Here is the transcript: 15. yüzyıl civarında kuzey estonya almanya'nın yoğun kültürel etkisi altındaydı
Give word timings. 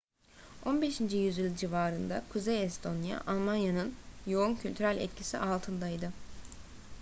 15. 0.65 0.99
yüzyıl 1.15 1.55
civarında 1.55 2.23
kuzey 2.33 2.63
estonya 2.63 3.21
almanya'nın 3.27 3.95
yoğun 4.27 4.55
kültürel 4.55 4.97
etkisi 4.97 5.37
altındaydı 5.37 6.11